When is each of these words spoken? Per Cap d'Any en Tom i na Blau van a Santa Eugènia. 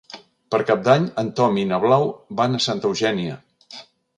Per 0.53 0.59
Cap 0.69 0.81
d'Any 0.87 1.05
en 1.23 1.29
Tom 1.41 1.59
i 1.65 1.67
na 1.73 1.79
Blau 1.85 2.09
van 2.41 2.61
a 2.61 2.63
Santa 2.69 2.91
Eugènia. 2.93 3.37